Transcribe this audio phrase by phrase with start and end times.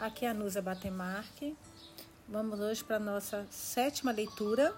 [0.00, 1.54] Aqui é a Nusa Batemarque.
[2.26, 4.74] Vamos hoje para a nossa sétima leitura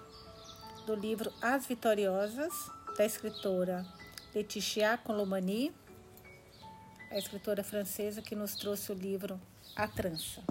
[0.85, 2.51] do livro As Vitoriosas,
[2.97, 3.85] da escritora
[4.35, 5.73] Laetitia Colomani,
[7.09, 9.39] a escritora francesa que nos trouxe o livro
[9.77, 10.43] A Trança.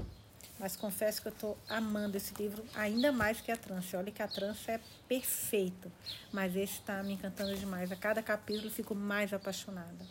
[0.58, 3.98] Mas confesso que eu estou amando esse livro ainda mais que a trança.
[3.98, 5.92] Olha que a trança é perfeito,
[6.32, 7.92] mas esse está me encantando demais.
[7.92, 10.06] A cada capítulo eu fico mais apaixonada.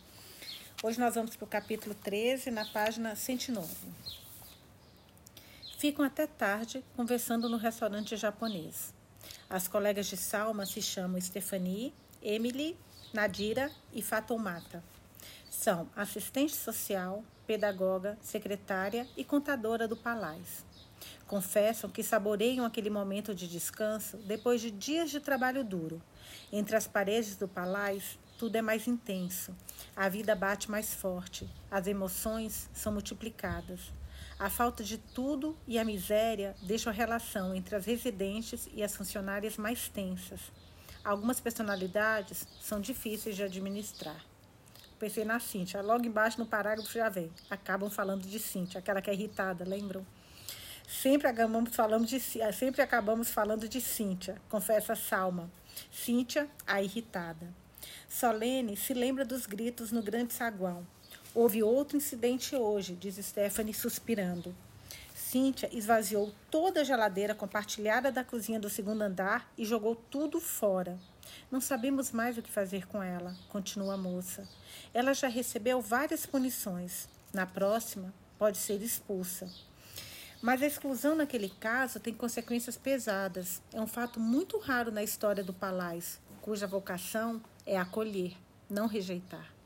[0.83, 3.67] Hoje nós vamos para o capítulo 13, na página 109.
[5.81, 8.93] Ficam até tarde conversando no restaurante japonês.
[9.49, 11.91] As colegas de Salma se chamam Stephanie,
[12.21, 12.77] Emily,
[13.11, 14.83] Nadira e Fatomata.
[15.49, 20.63] São assistente social, pedagoga, secretária e contadora do Palais.
[21.25, 25.99] Confessam que saboreiam aquele momento de descanso depois de dias de trabalho duro.
[26.53, 29.51] Entre as paredes do Palais, tudo é mais intenso.
[29.95, 31.49] A vida bate mais forte.
[31.71, 33.91] As emoções são multiplicadas.
[34.41, 38.95] A falta de tudo e a miséria deixam a relação entre as residentes e as
[38.95, 40.39] funcionárias mais tensas.
[41.03, 44.19] Algumas personalidades são difíceis de administrar.
[44.97, 45.79] Pensei na Cíntia.
[45.83, 47.31] Logo embaixo no parágrafo já vem.
[47.51, 50.03] Acabam falando de Cíntia, aquela que é irritada, lembram?
[50.87, 55.51] Sempre acabamos falando de, sempre acabamos falando de Cíntia, confessa Salma.
[55.91, 57.47] Cíntia, a irritada.
[58.09, 60.83] Solene se lembra dos gritos no grande saguão.
[61.33, 64.53] Houve outro incidente hoje, diz Stephanie suspirando.
[65.15, 70.99] Cíntia esvaziou toda a geladeira compartilhada da cozinha do segundo andar e jogou tudo fora.
[71.49, 74.45] Não sabemos mais o que fazer com ela, continua a moça.
[74.93, 77.07] Ela já recebeu várias punições.
[77.31, 79.49] Na próxima, pode ser expulsa.
[80.41, 83.61] Mas a exclusão naquele caso tem consequências pesadas.
[83.71, 88.35] É um fato muito raro na história do Palais, cuja vocação é acolher,
[88.69, 89.60] não rejeitar.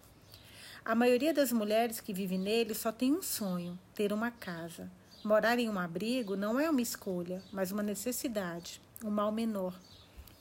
[0.88, 4.88] A maioria das mulheres que vive nele só tem um sonho: ter uma casa.
[5.24, 9.74] Morar em um abrigo não é uma escolha, mas uma necessidade, um mal menor.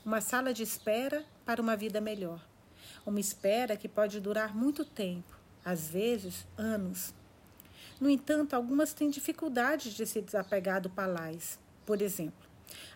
[0.04, 2.46] Uma sala de espera para uma vida melhor.
[3.06, 7.14] Uma espera que pode durar muito tempo, às vezes anos.
[7.98, 11.58] No entanto, algumas têm dificuldade de se desapegar do palais.
[11.86, 12.46] Por exemplo,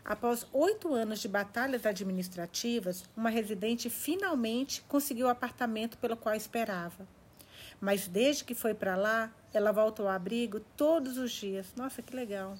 [0.04, 7.08] após oito anos de batalhas administrativas, uma residente finalmente conseguiu o apartamento pelo qual esperava.
[7.80, 11.72] Mas desde que foi para lá, ela volta ao abrigo todos os dias.
[11.76, 12.56] Nossa, que legal.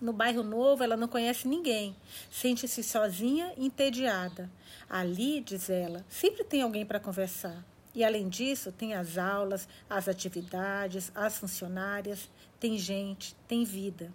[0.00, 1.94] No bairro novo, ela não conhece ninguém.
[2.30, 4.50] Sente-se sozinha e entediada.
[4.90, 7.64] Ali, diz ela, sempre tem alguém para conversar.
[7.94, 12.28] E além disso, tem as aulas, as atividades, as funcionárias,
[12.58, 14.12] tem gente, tem vida.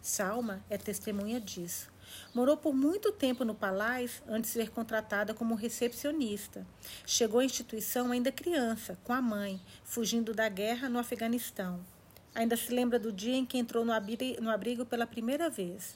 [0.00, 1.91] Salma é testemunha disso.
[2.34, 6.66] Morou por muito tempo no Palais antes de ser contratada como recepcionista.
[7.06, 11.80] Chegou à instituição ainda criança, com a mãe, fugindo da guerra no Afeganistão.
[12.34, 13.92] Ainda se lembra do dia em que entrou no
[14.50, 15.94] abrigo pela primeira vez.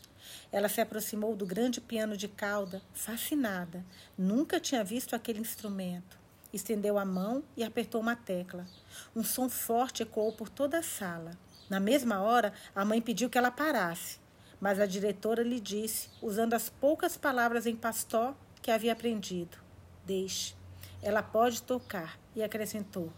[0.53, 3.83] Ela se aproximou do grande piano de cauda, fascinada.
[4.19, 6.19] Nunca tinha visto aquele instrumento.
[6.53, 8.67] Estendeu a mão e apertou uma tecla.
[9.15, 11.31] Um som forte ecoou por toda a sala.
[11.71, 14.19] Na mesma hora, a mãe pediu que ela parasse
[14.61, 19.59] mas a diretora lhe disse, usando as poucas palavras em pastó que havia aprendido:
[20.05, 20.55] Deixe,
[21.03, 22.19] ela pode tocar.
[22.35, 23.13] E acrescentou: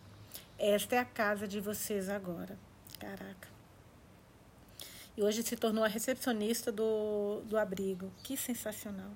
[0.59, 2.59] Esta é a casa de vocês agora.
[2.98, 3.48] Caraca.
[5.16, 8.12] E hoje se tornou a recepcionista do, do abrigo.
[8.22, 9.10] Que sensacional.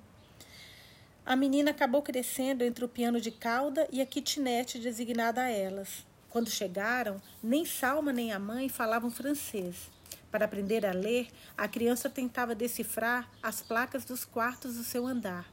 [1.25, 6.05] A menina acabou crescendo entre o piano de cauda e a kitnet designada a elas.
[6.29, 9.89] Quando chegaram, nem Salma nem a mãe falavam francês.
[10.33, 15.45] Para aprender a ler, a criança tentava decifrar as placas dos quartos do seu andar.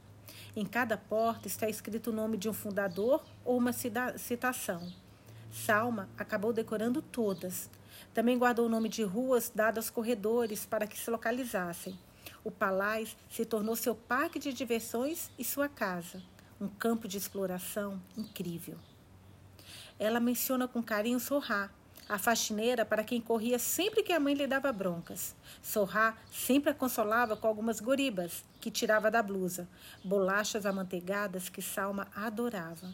[0.55, 4.91] Em cada porta está escrito o nome de um fundador ou uma citação.
[5.51, 7.69] Salma acabou decorando todas.
[8.11, 11.95] Também guardou o nome de ruas dadas aos corredores para que se localizassem.
[12.43, 16.23] O Palais se tornou seu parque de diversões e sua casa,
[16.59, 18.79] um campo de exploração incrível.
[19.99, 21.69] Ela menciona com carinho Sorrá,
[22.11, 25.33] a faxineira para quem corria sempre que a mãe lhe dava broncas.
[25.63, 29.65] Sorrá sempre a consolava com algumas goribas que tirava da blusa,
[30.03, 32.93] bolachas amanteigadas que Salma adorava.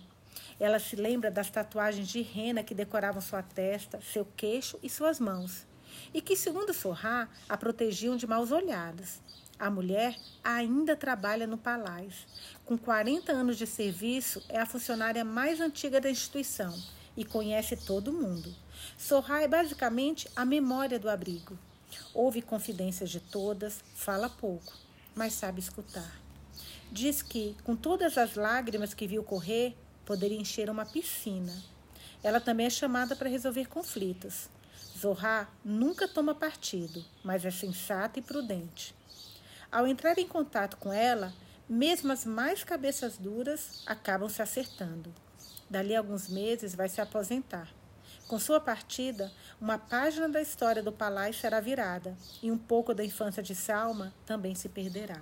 [0.60, 5.20] Ela se lembra das tatuagens de rena que decoravam sua testa, seu queixo e suas
[5.20, 5.66] mãos,
[6.13, 9.20] e que, segundo Sorrá, a protegiam de maus olhados.
[9.58, 12.28] A mulher ainda trabalha no Palais.
[12.63, 16.72] Com 40 anos de serviço, é a funcionária mais antiga da instituição
[17.16, 18.54] e conhece todo mundo.
[18.97, 21.57] Sorra é basicamente a memória do abrigo.
[22.13, 24.74] Ouve confidências de todas, fala pouco,
[25.15, 26.19] mas sabe escutar.
[26.91, 29.75] Diz que, com todas as lágrimas que viu correr,
[30.06, 31.53] poderia encher uma piscina.
[32.24, 34.50] Ela também é chamada para resolver conflitos.
[34.97, 38.95] Zorra nunca toma partido, mas é sensata e prudente.
[39.71, 41.33] Ao entrar em contato com ela,
[41.69, 45.13] mesmo as mais cabeças duras acabam se acertando.
[45.69, 47.69] Dali a alguns meses vai se aposentar.
[48.27, 52.13] Com sua partida, uma página da história do palácio será virada
[52.44, 55.21] e um pouco da infância de Salma também se perderá.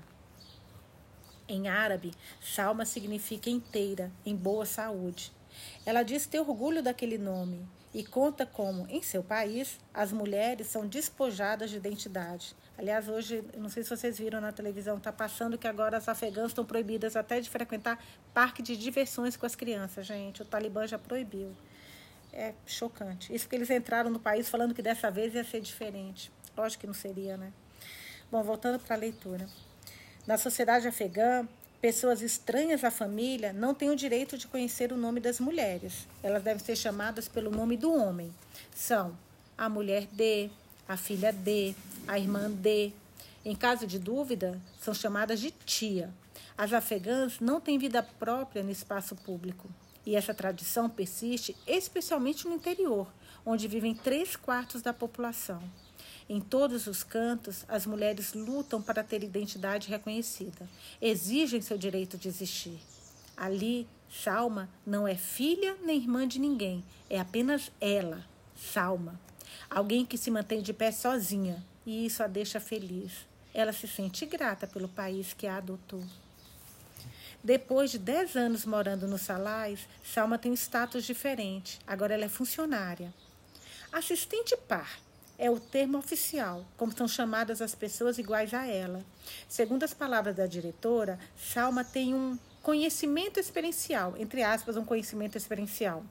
[1.47, 5.31] Em árabe, Salma significa inteira, em boa saúde.
[5.85, 10.87] Ela diz ter orgulho daquele nome e conta como, em seu país, as mulheres são
[10.87, 12.55] despojadas de identidade.
[12.75, 16.47] Aliás, hoje, não sei se vocês viram na televisão, está passando que agora as afegãs
[16.47, 18.03] estão proibidas até de frequentar
[18.33, 20.41] parque de diversões com as crianças, gente.
[20.41, 21.55] O Talibã já proibiu.
[22.35, 23.33] É chocante.
[23.33, 26.29] Isso porque eles entraram no país falando que dessa vez ia ser diferente.
[26.55, 27.53] Lógico que não seria, né?
[28.29, 29.47] Bom, voltando para a leitura.
[30.27, 31.47] Na sociedade afegã,
[31.79, 36.07] pessoas estranhas à família não têm o direito de conhecer o nome das mulheres.
[36.21, 38.33] Elas devem ser chamadas pelo nome do homem.
[38.75, 39.17] São
[39.57, 40.49] a mulher de,
[40.89, 41.73] a filha de,
[42.05, 42.91] a irmã de.
[43.45, 46.09] Em caso de dúvida, são chamadas de tia.
[46.57, 49.69] As afegãs não têm vida própria no espaço público.
[50.05, 53.07] E essa tradição persiste especialmente no interior,
[53.45, 55.61] onde vivem três quartos da população.
[56.27, 60.67] Em todos os cantos, as mulheres lutam para ter identidade reconhecida,
[60.99, 62.79] exigem seu direito de existir.
[63.37, 68.25] Ali, Salma não é filha nem irmã de ninguém, é apenas ela,
[68.55, 69.19] Salma.
[69.69, 73.11] Alguém que se mantém de pé sozinha, e isso a deixa feliz.
[73.53, 76.03] Ela se sente grata pelo país que a adotou.
[77.45, 81.79] Depois de 10 anos morando no Salais, Salma tem um status diferente.
[81.85, 83.13] Agora ela é funcionária.
[83.91, 84.97] Assistente par
[85.37, 89.05] é o termo oficial, como são chamadas as pessoas iguais a ela.
[89.47, 96.03] Segundo as palavras da diretora, Salma tem um conhecimento experiencial, entre aspas, um conhecimento experiencial.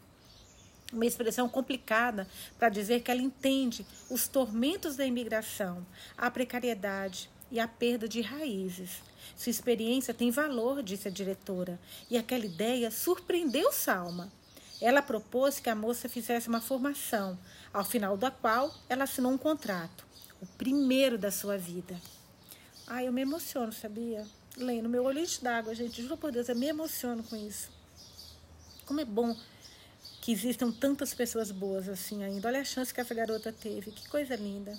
[0.93, 2.29] Uma expressão complicada
[2.61, 5.85] para dizer que ela entende os tormentos da imigração,
[6.17, 9.03] a precariedade e a perda de raízes.
[9.37, 11.79] Sua experiência tem valor, disse a diretora,
[12.11, 14.33] e aquela ideia surpreendeu Salma.
[14.81, 17.39] Ela propôs que a moça fizesse uma formação,
[17.73, 20.05] ao final da qual ela assinou um contrato,
[20.41, 22.01] o primeiro da sua vida.
[22.87, 24.27] Ai, eu me emociono, sabia?
[24.57, 27.71] Lendo meu olho d'água, gente, juro por Deus, eu me emociono com isso.
[28.85, 29.35] Como é bom
[30.21, 32.49] que existam tantas pessoas boas assim ainda.
[32.49, 34.75] Olha a chance que essa garota teve, que coisa linda.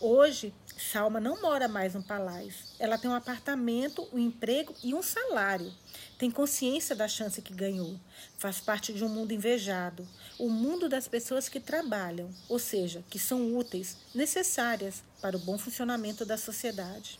[0.00, 2.64] Hoje, Salma não mora mais no palácio.
[2.78, 5.72] Ela tem um apartamento, um emprego e um salário.
[6.16, 7.98] Tem consciência da chance que ganhou.
[8.38, 10.06] Faz parte de um mundo invejado.
[10.38, 15.58] O mundo das pessoas que trabalham, ou seja, que são úteis, necessárias para o bom
[15.58, 17.18] funcionamento da sociedade.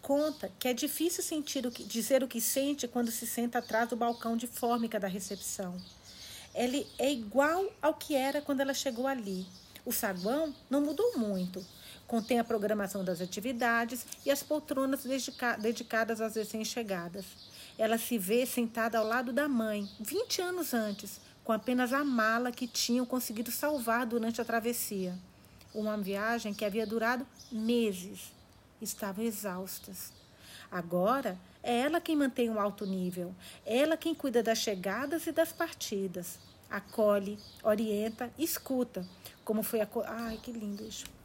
[0.00, 3.88] Conta que é difícil sentir o que, dizer o que sente quando se senta atrás
[3.88, 5.76] do balcão de fórmica da recepção.
[6.54, 9.44] Ele é igual ao que era quando ela chegou ali.
[9.84, 11.64] O saguão não mudou muito,
[12.08, 17.26] Contém a programação das atividades e as poltronas dedica dedicadas às recém-chegadas.
[17.76, 22.50] Ela se vê sentada ao lado da mãe, 20 anos antes, com apenas a mala
[22.50, 25.14] que tinham conseguido salvar durante a travessia.
[25.74, 28.32] Uma viagem que havia durado meses.
[28.80, 30.10] Estavam exaustas.
[30.72, 33.34] Agora é ela quem mantém um alto nível,
[33.66, 36.38] ela quem cuida das chegadas e das partidas.
[36.70, 39.06] Acolhe, orienta, escuta.
[39.44, 39.88] Como foi a.
[40.06, 41.17] Ai, que lindo isso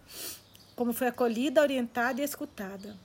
[0.75, 2.95] como foi acolhida, orientada e escutada.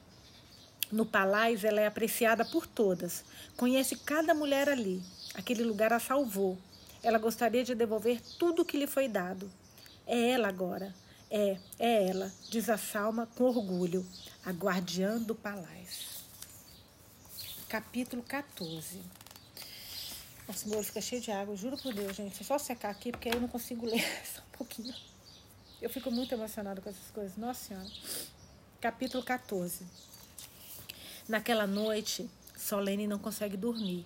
[0.91, 3.25] No palácio, ela é apreciada por todas.
[3.57, 5.03] Conhece cada mulher ali.
[5.35, 6.57] Aquele lugar a salvou.
[7.03, 9.51] Ela gostaria de devolver tudo o que lhe foi dado.
[10.07, 10.95] É ela agora.
[11.31, 14.07] É, é ela, diz a Salma com orgulho,
[14.45, 16.09] a guardiã do palácio.
[17.69, 19.03] Capítulo 14.
[20.47, 22.41] Nossa, meu olho fica cheio de água, juro por Deus, gente.
[22.41, 24.95] É só secar aqui, porque aí eu não consigo ler só um pouquinho.
[25.81, 27.37] Eu fico muito emocionada com essas coisas.
[27.37, 27.89] Nossa Senhora.
[28.81, 29.87] Capítulo 14.
[31.29, 34.05] Naquela noite, Solene não consegue dormir.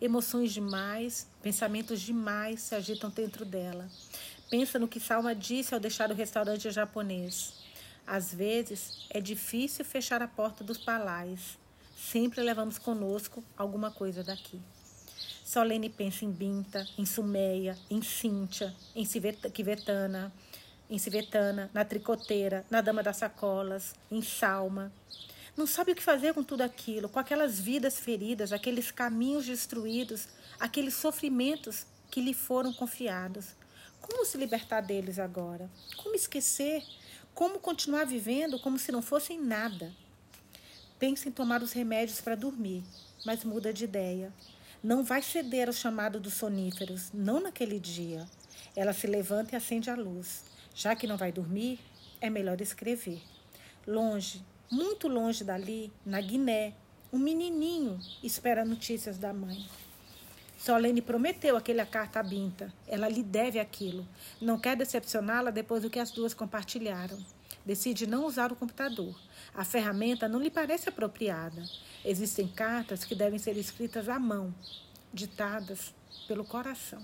[0.00, 3.88] Emoções demais, pensamentos demais se agitam dentro dela.
[4.48, 7.52] Pensa no que Salma disse ao deixar o restaurante japonês.
[8.06, 11.58] Às vezes, é difícil fechar a porta dos palais.
[11.96, 14.60] Sempre levamos conosco alguma coisa daqui.
[15.44, 20.32] Solene pensa em Binta, em Sumeia, em Cíntia, em Kivetana,
[20.90, 24.92] em Civetana, na tricoteira, na Dama das Sacolas, em Salma.
[25.56, 30.28] Não sabe o que fazer com tudo aquilo, com aquelas vidas feridas, aqueles caminhos destruídos,
[30.58, 33.56] aqueles sofrimentos que lhe foram confiados.
[34.00, 35.68] Como se libertar deles agora?
[35.96, 36.82] Como esquecer?
[37.34, 39.92] Como continuar vivendo como se não fossem nada?
[40.98, 42.82] Pensa em tomar os remédios para dormir,
[43.24, 44.32] mas muda de ideia.
[44.82, 48.26] Não vai ceder ao chamado dos soníferos, não naquele dia.
[48.74, 50.42] Ela se levanta e acende a luz.
[50.74, 51.78] Já que não vai dormir,
[52.20, 53.20] é melhor escrever.
[53.86, 56.74] Longe, muito longe dali, na Guiné,
[57.12, 59.66] um menininho espera notícias da mãe.
[60.58, 62.72] Solene prometeu aquela carta a Binta.
[62.86, 64.06] Ela lhe deve aquilo.
[64.40, 67.18] Não quer decepcioná-la depois do que as duas compartilharam.
[67.64, 69.18] Decide não usar o computador.
[69.54, 71.62] A ferramenta não lhe parece apropriada.
[72.04, 74.52] Existem cartas que devem ser escritas à mão,
[75.14, 75.94] ditadas
[76.26, 77.02] pelo coração.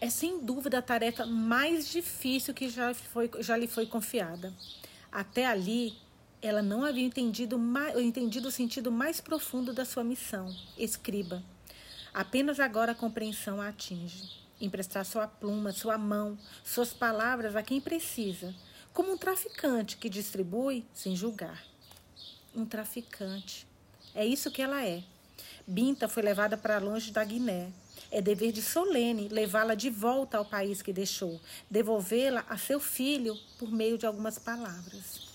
[0.00, 4.54] É sem dúvida a tarefa mais difícil que já, foi, já lhe foi confiada.
[5.10, 5.96] Até ali,
[6.40, 11.42] ela não havia entendido, mais, entendido o sentido mais profundo da sua missão, escriba.
[12.14, 14.46] Apenas agora a compreensão a atinge.
[14.60, 18.54] Emprestar sua pluma, sua mão, suas palavras a quem precisa,
[18.92, 21.64] como um traficante que distribui sem julgar.
[22.54, 23.66] Um traficante.
[24.14, 25.02] É isso que ela é.
[25.66, 27.72] Binta foi levada para longe da Guiné.
[28.10, 33.36] É dever de Solene levá-la de volta ao país que deixou, devolvê-la a seu filho
[33.58, 35.28] por meio de algumas palavras.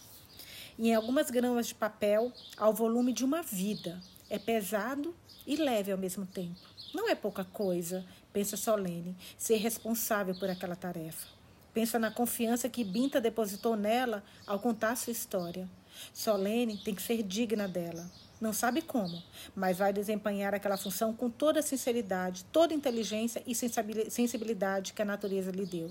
[0.78, 4.02] E em algumas gramas de papel, ao volume de uma vida.
[4.30, 5.16] É pesado
[5.46, 6.60] e leve ao mesmo tempo.
[6.94, 11.28] Não é pouca coisa, pensa Solene, ser responsável por aquela tarefa.
[11.74, 15.70] Pensa na confiança que Binta depositou nela ao contar sua história.
[16.14, 18.10] Solene tem que ser digna dela.
[18.44, 19.24] Não sabe como,
[19.56, 25.02] mas vai desempenhar aquela função com toda a sinceridade, toda a inteligência e sensibilidade que
[25.02, 25.90] a natureza lhe deu.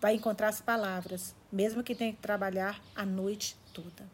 [0.00, 4.10] Vai encontrar as palavras, mesmo que tenha que trabalhar a noite toda.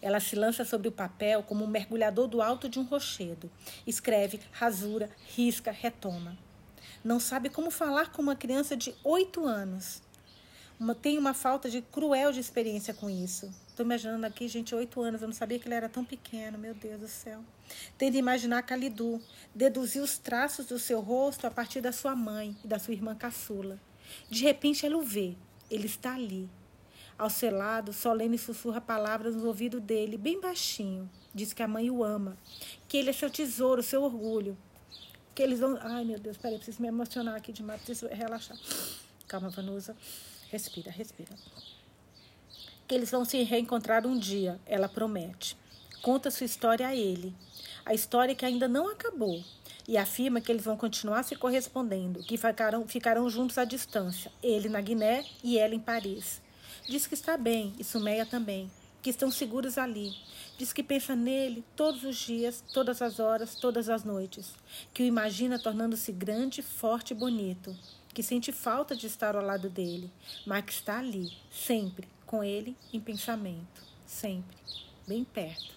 [0.00, 3.50] Ela se lança sobre o papel como um mergulhador do alto de um rochedo.
[3.86, 6.38] Escreve, rasura, risca, retoma.
[7.04, 10.00] Não sabe como falar com uma criança de oito anos.
[10.82, 13.54] Uma, tem uma falta de cruel de experiência com isso.
[13.68, 16.74] Estou imaginando aqui, gente, oito anos, eu não sabia que ele era tão pequeno, meu
[16.74, 17.40] Deus do céu.
[17.96, 19.22] Tende a imaginar Calidu,
[19.54, 23.14] deduzir os traços do seu rosto a partir da sua mãe e da sua irmã
[23.14, 23.78] caçula.
[24.28, 25.36] De repente ela o vê,
[25.70, 26.50] ele está ali.
[27.16, 31.08] Ao seu lado, Solene sussurra palavras no ouvido dele, bem baixinho.
[31.32, 32.36] Diz que a mãe o ama,
[32.88, 34.58] que ele é seu tesouro, seu orgulho.
[35.32, 35.78] Que eles vão.
[35.80, 38.58] Ai, meu Deus, peraí, preciso me emocionar aqui demais, preciso relaxar.
[39.28, 39.96] Calma, Vanusa.
[40.52, 41.30] Respira, respira
[42.86, 45.56] que eles vão se reencontrar um dia, ela promete.
[46.02, 47.34] Conta sua história a ele,
[47.86, 49.42] a história que ainda não acabou,
[49.88, 52.38] e afirma que eles vão continuar se correspondendo, que
[52.86, 56.42] ficarão, juntos à distância, ele na Guiné e ela em Paris.
[56.86, 60.14] Diz que está bem, e Sumeia também, que estão seguros ali.
[60.58, 64.52] Diz que pensa nele todos os dias, todas as horas, todas as noites,
[64.92, 67.74] que o imagina tornando-se grande, forte e bonito,
[68.12, 70.10] que sente falta de estar ao lado dele,
[70.46, 74.56] mas que está ali, sempre, com ele em pensamento, sempre,
[75.06, 75.74] bem perto.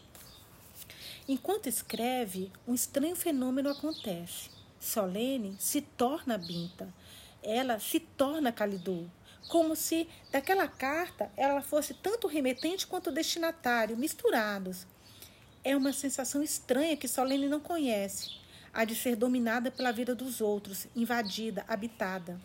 [1.28, 4.50] Enquanto escreve, um estranho fenômeno acontece.
[4.80, 6.94] Solene se torna Binta.
[7.42, 9.10] Ela se torna Calidu,
[9.48, 14.86] como se daquela carta ela fosse tanto remetente quanto destinatário, misturados.
[15.64, 18.30] É uma sensação estranha que Solene não conhece,
[18.76, 22.38] a de ser dominada pela vida dos outros, invadida, habitada.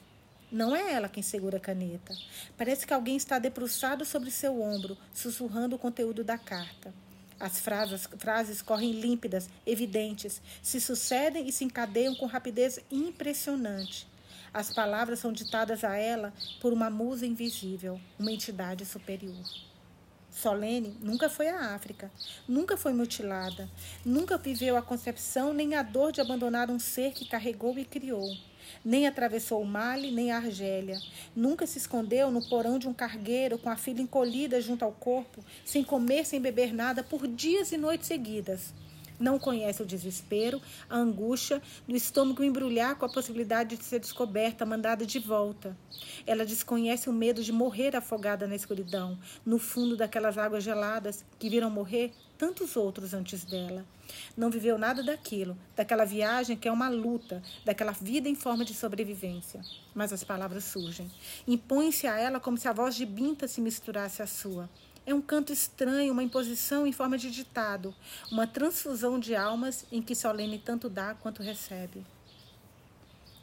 [0.51, 2.17] Não é ela quem segura a caneta.
[2.57, 6.95] Parece que alguém está debruçado sobre seu ombro, sussurrando o conteúdo da carta.
[7.39, 14.07] As frases, frases correm límpidas, evidentes, se sucedem e se encadeiam com rapidez impressionante.
[14.55, 19.70] As palavras são ditadas a ela por uma musa invisível, uma entidade superior.
[20.31, 22.11] Solene nunca foi à África,
[22.49, 23.69] nunca foi mutilada,
[24.05, 28.31] nunca viveu a concepção nem a dor de abandonar um ser que carregou e criou
[28.85, 30.99] nem atravessou o Mali, nem a Argélia.
[31.35, 35.45] Nunca se escondeu no porão de um cargueiro com a filha encolhida junto ao corpo,
[35.65, 38.73] sem comer, sem beber nada, por dias e noites seguidas.
[39.21, 44.65] Não conhece o desespero, a angústia do estômago embrulhar com a possibilidade de ser descoberta,
[44.65, 45.77] mandada de volta.
[46.27, 51.51] Ela desconhece o medo de morrer afogada na escuridão, no fundo daquelas águas geladas que
[51.51, 53.85] viram morrer tantos outros antes dela.
[54.35, 58.73] Não viveu nada daquilo, daquela viagem que é uma luta, daquela vida em forma de
[58.73, 59.61] sobrevivência.
[59.95, 61.11] Mas as palavras surgem.
[61.47, 64.71] Impõem-se a ela como se a voz de Binta se misturasse à sua.
[65.07, 67.95] É um canto estranho, uma imposição em forma de ditado,
[68.31, 72.05] uma transfusão de almas em que Solene tanto dá quanto recebe.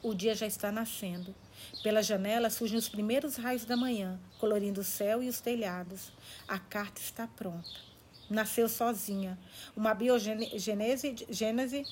[0.01, 1.33] O dia já está nascendo.
[1.81, 6.11] Pela janela surgem os primeiros raios da manhã, colorindo o céu e os telhados.
[6.47, 7.67] A carta está pronta.
[8.29, 9.37] Nasceu sozinha,
[9.75, 11.15] uma biogênese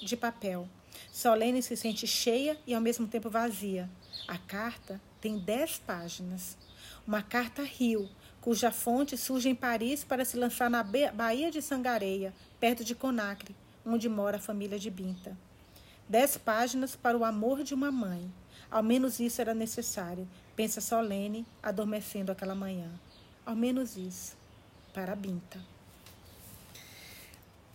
[0.03, 0.69] de papel.
[1.11, 3.89] Solene se sente cheia e ao mesmo tempo vazia.
[4.27, 6.57] A carta tem dez páginas.
[7.07, 8.09] Uma carta rio,
[8.45, 13.55] cuja fonte surge em Paris para se lançar na Baía de Sangareia, perto de Conacre,
[13.83, 15.35] onde mora a família de Binta.
[16.07, 18.31] Dez páginas para o amor de uma mãe.
[18.69, 22.87] Ao menos isso era necessário, pensa Solene, adormecendo aquela manhã.
[23.43, 24.37] Ao menos isso.
[24.93, 25.59] Para Binta.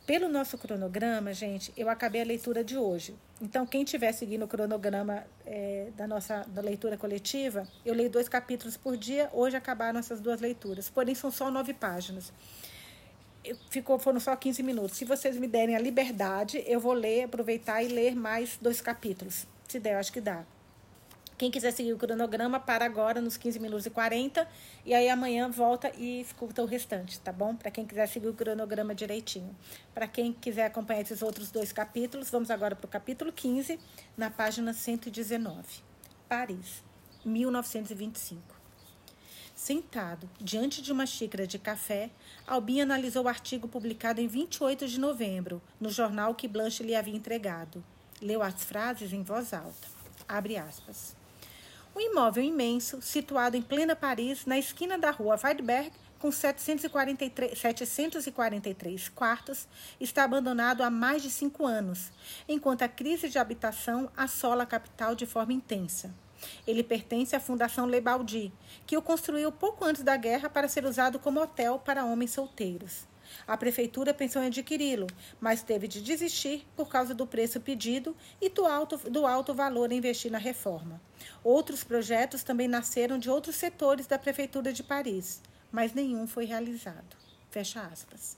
[0.07, 3.17] Pelo nosso cronograma, gente, eu acabei a leitura de hoje.
[3.40, 8.28] Então, quem estiver seguindo o cronograma é, da nossa da leitura coletiva, eu leio dois
[8.28, 9.30] capítulos por dia.
[9.32, 12.32] Hoje acabaram essas duas leituras, porém são só nove páginas.
[13.70, 14.99] Ficou, foram só 15 minutos.
[14.99, 19.47] Se vocês me derem a liberdade, eu vou ler, aproveitar e ler mais dois capítulos.
[19.66, 20.44] Se der, acho que dá.
[21.40, 24.47] Quem quiser seguir o cronograma, para agora nos 15 minutos e 40.
[24.85, 27.56] E aí amanhã volta e escuta o restante, tá bom?
[27.56, 29.56] Para quem quiser seguir o cronograma direitinho.
[29.94, 33.80] Para quem quiser acompanhar esses outros dois capítulos, vamos agora para o capítulo 15,
[34.18, 35.64] na página 119.
[36.28, 36.85] Paris,
[37.25, 38.42] 1925.
[39.54, 42.11] Sentado diante de uma xícara de café,
[42.47, 47.16] Albin analisou o artigo publicado em 28 de novembro, no jornal que Blanche lhe havia
[47.16, 47.82] entregado.
[48.20, 49.88] Leu as frases em voz alta.
[50.28, 51.18] Abre aspas.
[51.94, 59.09] Um imóvel imenso, situado em plena Paris, na esquina da rua Weidberg, com 743, 743
[59.09, 59.66] quartos,
[59.99, 62.12] está abandonado há mais de cinco anos,
[62.49, 66.14] enquanto a crise de habitação assola a capital de forma intensa.
[66.66, 68.52] Ele pertence à Fundação Lebaldi,
[68.87, 73.10] que o construiu pouco antes da guerra para ser usado como hotel para homens solteiros.
[73.47, 75.07] A prefeitura pensou em adquiri-lo,
[75.41, 79.91] mas teve de desistir por causa do preço pedido e do alto, do alto valor
[79.91, 81.01] a investir na reforma.
[81.43, 87.17] Outros projetos também nasceram de outros setores da prefeitura de Paris, mas nenhum foi realizado.
[87.51, 88.37] Fecha aspas.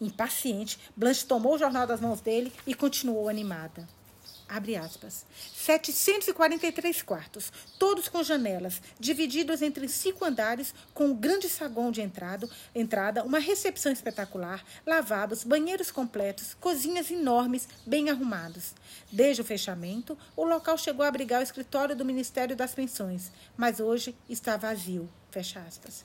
[0.00, 3.86] Impaciente, Blanche tomou o jornal das mãos dele e continuou animada
[4.52, 11.90] abre aspas, 743 quartos, todos com janelas, divididos entre cinco andares, com um grande saguão
[11.90, 18.74] de entrada, entrada, uma recepção espetacular, lavabos, banheiros completos, cozinhas enormes, bem arrumados.
[19.10, 23.80] Desde o fechamento, o local chegou a abrigar o escritório do Ministério das Pensões, mas
[23.80, 25.08] hoje está vazio.
[25.30, 26.04] Fecha aspas.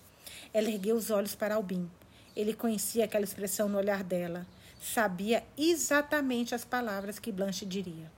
[0.54, 1.90] Ela ergueu os olhos para Albin.
[2.34, 4.48] Ele conhecia aquela expressão no olhar dela.
[4.82, 8.17] Sabia exatamente as palavras que Blanche diria.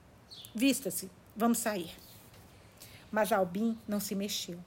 [0.53, 1.91] Vista-se, vamos sair.
[3.11, 4.59] Mas Albin não se mexeu.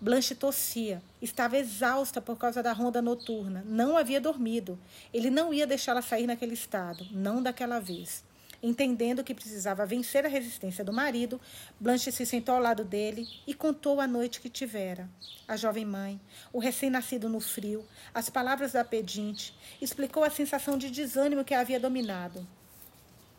[0.00, 1.02] Blanche tossia.
[1.20, 3.64] Estava exausta por causa da ronda noturna.
[3.66, 4.78] Não havia dormido.
[5.12, 8.24] Ele não ia deixá-la sair naquele estado, não daquela vez.
[8.62, 11.40] Entendendo que precisava vencer a resistência do marido,
[11.78, 15.08] Blanche se sentou ao lado dele e contou a noite que tivera.
[15.46, 16.20] A jovem mãe,
[16.52, 21.60] o recém-nascido no frio, as palavras da pedinte, explicou a sensação de desânimo que a
[21.60, 22.46] havia dominado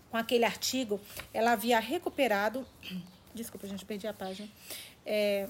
[0.10, 1.00] com aquele artigo,
[1.34, 2.66] ela havia recuperado.
[3.34, 4.50] Desculpa, gente, perdi a página.
[5.06, 5.48] É,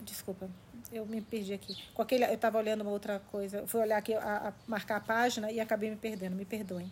[0.00, 0.50] desculpa,
[0.92, 1.76] eu me perdi aqui.
[1.94, 3.66] Com aquele, eu estava olhando uma outra coisa.
[3.66, 6.34] Fui olhar aqui, a, a, marcar a página e acabei me perdendo.
[6.34, 6.90] Me perdoem.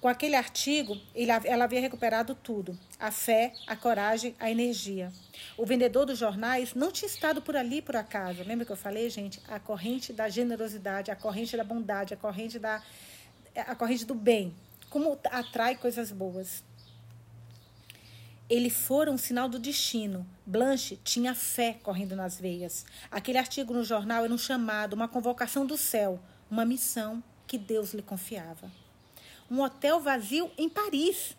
[0.00, 5.10] Com aquele artigo, ele, ela havia recuperado tudo: a fé, a coragem, a energia.
[5.56, 8.42] O vendedor dos jornais não tinha estado por ali por acaso.
[8.44, 9.40] Lembra que eu falei, gente?
[9.48, 12.82] A corrente da generosidade, a corrente da bondade, a corrente da
[13.56, 14.52] a corrente do bem
[14.94, 16.62] como atrai coisas boas.
[18.48, 20.24] Ele fora um sinal do destino.
[20.46, 22.86] Blanche tinha fé correndo nas veias.
[23.10, 27.92] Aquele artigo no jornal era um chamado, uma convocação do céu, uma missão que Deus
[27.92, 28.70] lhe confiava.
[29.50, 31.34] Um hotel vazio em Paris.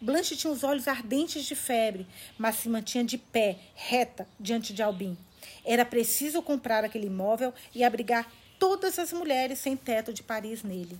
[0.00, 4.82] Blanche tinha os olhos ardentes de febre, mas se mantinha de pé, reta, diante de
[4.82, 5.16] Albin.
[5.64, 10.98] Era preciso comprar aquele imóvel e abrigar todas as mulheres sem teto de Paris nele.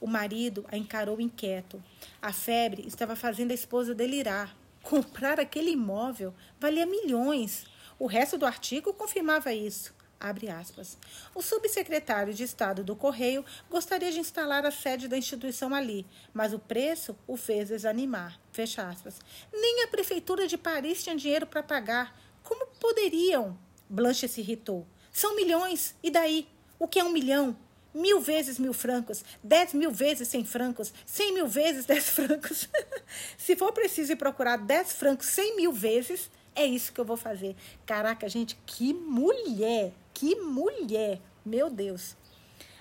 [0.00, 1.82] O marido a encarou inquieto.
[2.22, 4.56] A febre estava fazendo a esposa delirar.
[4.82, 7.66] Comprar aquele imóvel valia milhões.
[7.98, 9.94] O resto do artigo confirmava isso.
[11.34, 16.52] O subsecretário de Estado do Correio gostaria de instalar a sede da instituição ali, mas
[16.52, 18.38] o preço o fez desanimar.
[19.50, 22.14] Nem a prefeitura de Paris tinha dinheiro para pagar.
[22.42, 23.58] Como poderiam?
[23.88, 24.86] Blanche se irritou.
[25.10, 25.94] São milhões.
[26.02, 26.46] E daí?
[26.78, 27.56] O que é um milhão?
[27.94, 32.68] Mil vezes mil francos, dez mil vezes cem francos, cem mil vezes dez francos.
[33.36, 37.16] Se for preciso ir procurar dez francos cem mil vezes, é isso que eu vou
[37.16, 37.56] fazer.
[37.86, 39.92] Caraca, gente, que mulher!
[40.12, 41.20] Que mulher!
[41.44, 42.16] Meu Deus!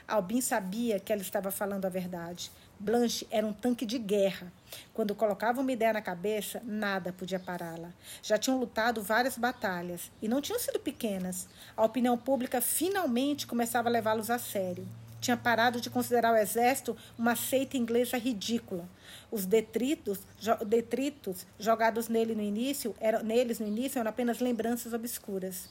[0.07, 2.51] Albin sabia que ela estava falando a verdade.
[2.79, 4.51] Blanche era um tanque de guerra.
[4.93, 7.93] Quando colocava uma ideia na cabeça, nada podia pará-la.
[8.21, 11.47] Já tinham lutado várias batalhas e não tinham sido pequenas.
[11.75, 14.88] A opinião pública finalmente começava a levá-los a sério.
[15.19, 18.88] Tinha parado de considerar o exército uma seita inglesa ridícula.
[19.29, 24.93] Os detritos, jo detritos jogados nele no início, eram, neles no início eram apenas lembranças
[24.93, 25.67] obscuras.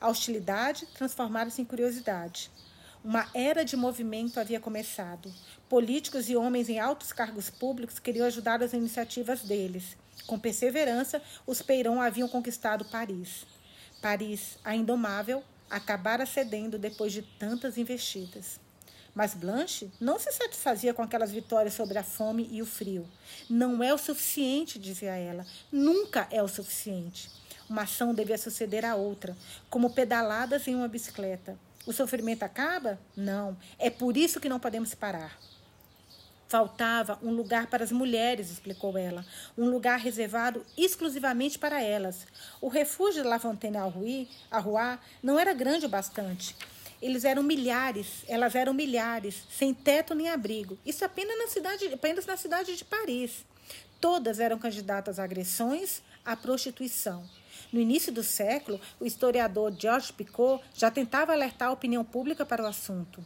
[0.00, 2.50] A hostilidade transformara-se em curiosidade.
[3.04, 5.32] Uma era de movimento havia começado.
[5.68, 9.96] Políticos e homens em altos cargos públicos queriam ajudar as iniciativas deles.
[10.26, 13.46] Com perseverança, os Peyron haviam conquistado Paris.
[14.02, 18.58] Paris, a indomável, acabara cedendo depois de tantas investidas.
[19.14, 23.08] Mas Blanche não se satisfazia com aquelas vitórias sobre a fome e o frio.
[23.48, 25.46] Não é o suficiente, dizia ela.
[25.70, 27.30] Nunca é o suficiente.
[27.70, 29.36] Uma ação devia suceder à outra,
[29.70, 31.58] como pedaladas em uma bicicleta.
[31.88, 33.00] O sofrimento acaba?
[33.16, 33.56] Não.
[33.78, 35.38] É por isso que não podemos parar.
[36.46, 39.24] Faltava um lugar para as mulheres, explicou ela,
[39.56, 42.26] um lugar reservado exclusivamente para elas.
[42.60, 44.28] O refúgio de La Fontaine-Arroy
[45.22, 46.54] não era grande o bastante.
[47.00, 50.78] Eles eram milhares, elas eram milhares, sem teto nem abrigo.
[50.84, 53.46] Isso apenas na cidade, apenas na cidade de Paris.
[53.98, 57.24] Todas eram candidatas a agressões, à prostituição.
[57.72, 62.62] No início do século, o historiador Georges Picot já tentava alertar a opinião pública para
[62.62, 63.24] o assunto.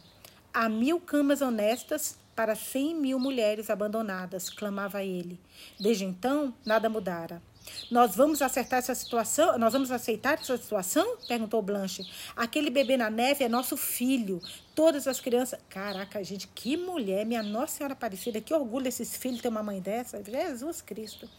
[0.53, 5.39] Há mil camas honestas para cem mil mulheres abandonadas, clamava ele.
[5.79, 7.41] Desde então, nada mudara.
[7.89, 9.57] Nós vamos acertar essa situação?
[9.57, 11.17] Nós vamos aceitar essa situação?
[11.27, 12.05] Perguntou Blanche.
[12.35, 14.41] Aquele bebê na neve é nosso filho.
[14.75, 15.59] Todas as crianças.
[15.69, 18.41] Caraca, gente, que mulher, minha Nossa Senhora Aparecida.
[18.41, 20.21] Que orgulho esses filhos ter uma mãe dessa.
[20.23, 21.29] Jesus Cristo.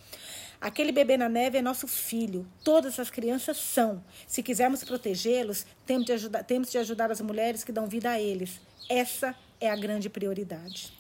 [0.61, 2.47] Aquele bebê na neve é nosso filho.
[2.63, 4.03] Todas as crianças são.
[4.27, 8.21] Se quisermos protegê-los, temos de ajudar, temos de ajudar as mulheres que dão vida a
[8.21, 8.61] eles.
[8.89, 10.93] Essa é a grande prioridade.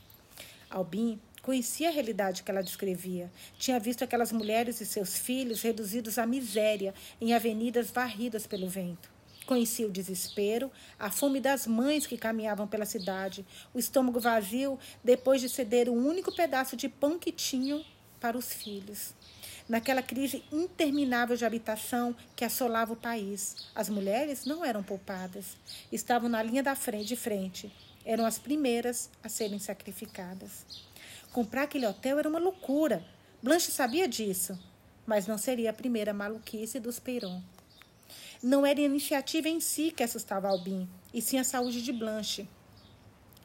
[0.71, 3.31] Albin conhecia a realidade que ela descrevia.
[3.59, 9.13] Tinha visto aquelas mulheres e seus filhos reduzidos à miséria em avenidas varridas pelo vento.
[9.45, 15.41] Conhecia o desespero, a fome das mães que caminhavam pela cidade, o estômago vazio depois
[15.41, 17.85] de ceder o único pedaço de pão que tinham
[18.19, 19.13] para os filhos.
[19.67, 25.57] Naquela crise interminável de habitação que assolava o país, as mulheres não eram poupadas.
[25.91, 27.73] Estavam na linha da frente, de frente,
[28.05, 30.67] eram as primeiras a serem sacrificadas.
[31.33, 33.03] Comprar aquele hotel era uma loucura.
[33.43, 34.59] Blanche sabia disso,
[35.07, 37.43] mas não seria a primeira maluquice dos Peyron.
[38.43, 42.47] Não era a iniciativa em si que assustava Albin, e sim a saúde de Blanche.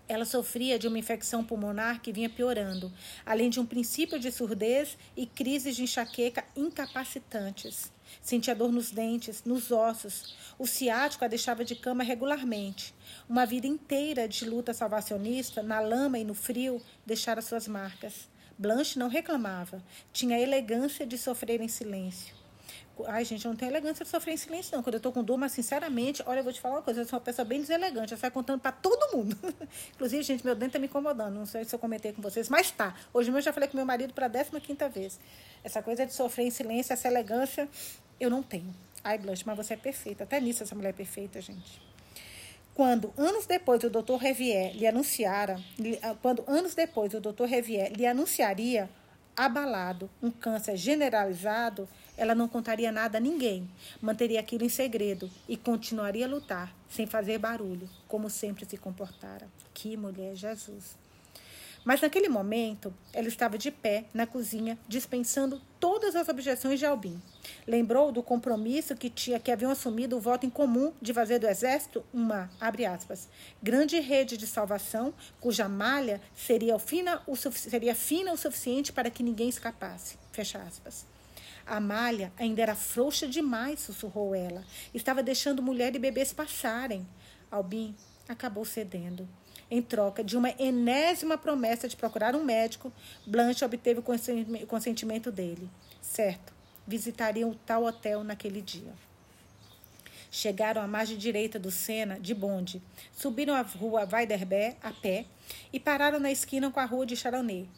[0.09, 2.91] Ela sofria de uma infecção pulmonar que vinha piorando,
[3.23, 7.91] além de um princípio de surdez e crises de enxaqueca incapacitantes.
[8.19, 10.35] Sentia dor nos dentes, nos ossos.
[10.57, 12.91] O ciático a deixava de cama regularmente.
[13.29, 18.27] Uma vida inteira de luta salvacionista, na lama e no frio, deixara suas marcas.
[18.57, 19.83] Blanche não reclamava.
[20.11, 22.38] Tinha a elegância de sofrer em silêncio.
[23.07, 24.83] Ai, gente, eu não tenho elegância de sofrer em silêncio, não.
[24.83, 27.05] Quando eu tô com dor, mas sinceramente, olha, eu vou te falar uma coisa, eu
[27.05, 29.37] sou uma pessoa bem deselegante, eu saio contando para todo mundo.
[29.95, 31.33] Inclusive, gente, meu dente tá me incomodando.
[31.33, 32.95] Não sei se eu comentei com vocês, mas tá.
[33.13, 35.19] Hoje mesmo eu já falei com meu marido para a 15 vez.
[35.63, 37.67] Essa coisa de sofrer em silêncio, essa elegância,
[38.19, 38.73] eu não tenho.
[39.03, 40.23] Ai, Blanche, mas você é perfeita.
[40.23, 41.81] Até nisso essa mulher é perfeita, gente.
[42.73, 44.15] Quando anos depois o Dr.
[44.15, 45.59] Revier lhe anunciara,
[46.01, 47.43] ah, quando anos depois o Dr.
[47.43, 48.89] Revier lhe anunciaria
[49.35, 51.87] abalado um câncer generalizado,
[52.19, 53.69] ela não contaria nada a ninguém,
[54.01, 59.47] manteria aquilo em segredo e continuaria a lutar sem fazer barulho, como sempre se comportara.
[59.73, 60.97] Que mulher, Jesus!
[61.85, 67.21] Mas naquele momento, ela estava de pé na cozinha, dispensando todas as objeções de Albin.
[67.65, 71.47] Lembrou do compromisso que tinha que haviam assumido o voto em comum de fazer do
[71.47, 73.29] exército uma, abre aspas,
[73.63, 79.23] grande rede de salvação, cuja malha seria fina o, seria fina o suficiente para que
[79.23, 80.17] ninguém escapasse.
[80.33, 81.05] Fecha aspas.
[81.69, 84.65] A malha ainda era frouxa demais, sussurrou ela.
[84.91, 87.07] Estava deixando mulher e bebês passarem.
[87.51, 87.95] Albin
[88.27, 89.29] acabou cedendo.
[89.69, 92.91] Em troca de uma enésima promessa de procurar um médico,
[93.23, 95.69] Blanche obteve o consentimento dele.
[96.01, 96.51] Certo,
[96.87, 98.91] visitariam o tal hotel naquele dia.
[100.31, 102.81] Chegaram à margem direita do Sena de bonde,
[103.13, 105.25] subiram a rua Weiderbé a pé
[105.71, 107.69] e pararam na esquina com a rua de Charonnet.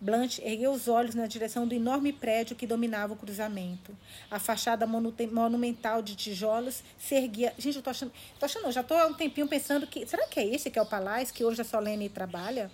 [0.00, 3.96] Blanche ergueu os olhos na direção do enorme prédio que dominava o cruzamento.
[4.30, 7.52] A fachada monumental de tijolos se erguia.
[7.58, 8.12] Gente, eu tô achando.
[8.38, 10.06] Tô achando, já tô há um tempinho pensando que.
[10.06, 12.70] Será que é esse que é o palácio que hoje a Solene trabalha?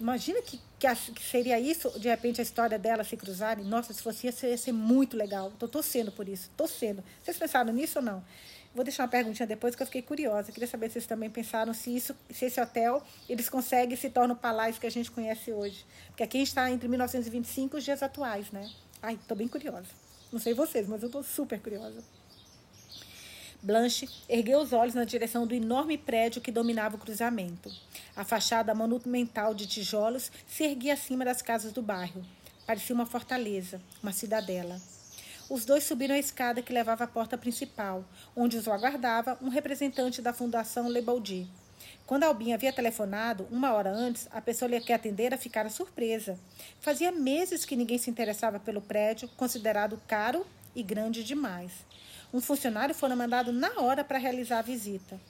[0.00, 3.64] Imagina que, que, a, que, seria isso, de repente, a história dela se cruzarem.
[3.64, 5.48] Nossa, se fosse, ia ser, ia ser muito legal.
[5.50, 6.50] Estou torcendo por isso.
[6.56, 7.04] Torcendo.
[7.22, 8.24] Vocês pensaram nisso ou não?
[8.74, 10.50] Vou deixar uma perguntinha depois que eu fiquei curiosa.
[10.50, 14.34] Queria saber se vocês também pensaram se isso, se esse hotel eles conseguem se torna
[14.34, 15.86] o palácio que a gente conhece hoje.
[16.08, 18.68] Porque aqui a gente está entre 1925 e os dias atuais, né?
[19.00, 19.86] Ai, estou bem curiosa.
[20.32, 22.02] Não sei vocês, mas eu estou super curiosa.
[23.62, 27.70] Blanche ergueu os olhos na direção do enorme prédio que dominava o cruzamento.
[28.16, 32.22] A fachada monumental de tijolos se erguia acima das casas do bairro.
[32.66, 34.80] Parecia uma fortaleza, uma cidadela.
[35.48, 38.04] Os dois subiram a escada que levava à porta principal,
[38.34, 41.46] onde os aguardava um representante da Fundação Lebaldi.
[42.06, 46.38] Quando Albin havia telefonado uma hora antes, a pessoa que atendera ficara surpresa.
[46.80, 51.72] Fazia meses que ninguém se interessava pelo prédio, considerado caro e grande demais.
[52.32, 55.20] Um funcionário fora mandado na hora para realizar a visita.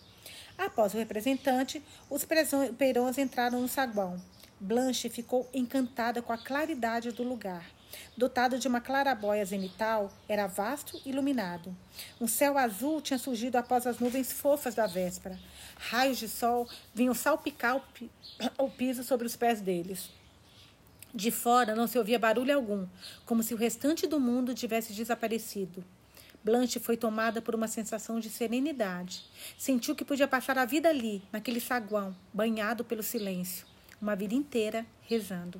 [0.57, 2.25] Após o representante, os
[2.79, 4.23] peirões entraram no saguão.
[4.61, 7.74] Blanche ficou encantada com a claridade do lugar.
[8.17, 11.75] Dotado de uma clarabóia zenital, era vasto e iluminado.
[12.21, 15.39] Um céu azul tinha surgido após as nuvens fofas da véspera.
[15.77, 17.77] Raios de sol vinham salpicar
[18.59, 20.11] o piso sobre os pés deles.
[21.15, 22.87] De fora não se ouvia barulho algum,
[23.25, 25.85] como se o restante do mundo tivesse desaparecido.
[26.45, 29.25] Blanche foi tomada por uma sensação de serenidade.
[29.57, 33.65] Sentiu que podia passar a vida ali, naquele saguão, banhado pelo silêncio,
[34.01, 35.59] uma vida inteira rezando.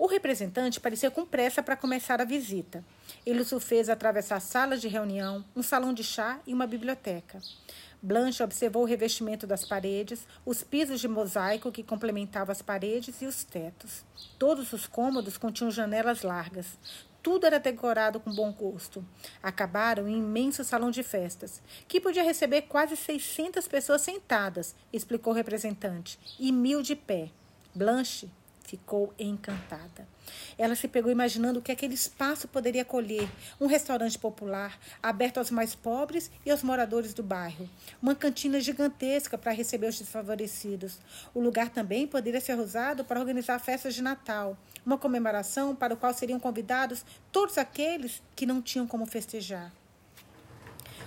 [0.00, 2.82] O representante parecia com pressa para começar a visita.
[3.26, 7.38] Ele o fez atravessar salas de reunião, um salão de chá e uma biblioteca.
[8.00, 13.26] Blanche observou o revestimento das paredes, os pisos de mosaico que complementavam as paredes e
[13.26, 14.02] os tetos.
[14.38, 16.78] Todos os cômodos continham janelas largas.
[17.22, 19.04] Tudo era decorado com bom gosto.
[19.42, 25.34] Acabaram em um imenso salão de festas, que podia receber quase 600 pessoas sentadas, explicou
[25.34, 27.28] o representante, e mil de pé.
[27.74, 28.30] Blanche
[28.70, 30.06] ficou encantada.
[30.56, 33.28] Ela se pegou imaginando o que aquele espaço poderia acolher:
[33.60, 37.68] um restaurante popular, aberto aos mais pobres e aos moradores do bairro,
[38.00, 40.98] uma cantina gigantesca para receber os desfavorecidos.
[41.34, 44.56] O lugar também poderia ser usado para organizar festas de Natal,
[44.86, 49.72] uma comemoração para o qual seriam convidados todos aqueles que não tinham como festejar.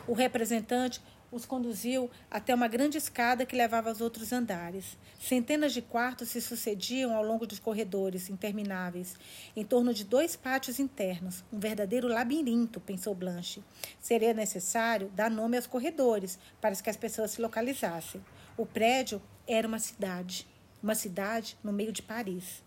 [0.06, 1.02] O representante
[1.34, 4.98] os conduziu até uma grande escada que levava aos outros andares.
[5.20, 9.16] Centenas de quartos se sucediam ao longo dos corredores intermináveis,
[9.56, 13.64] em torno de dois pátios internos, um verdadeiro labirinto, pensou Blanche.
[14.00, 18.24] Seria necessário dar nome aos corredores para que as pessoas se localizassem.
[18.56, 20.48] O prédio era uma cidade,
[20.82, 22.62] uma cidade no meio de Paris.